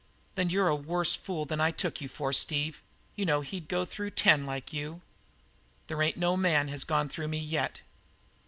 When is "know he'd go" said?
3.23-3.85